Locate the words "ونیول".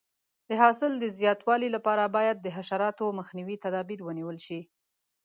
4.03-4.37